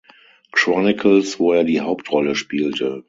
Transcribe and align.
Chronicles, 0.51 1.37
wo 1.39 1.53
er 1.53 1.63
die 1.63 1.79
Hauptrolle 1.81 2.33
spielte. 2.35 2.99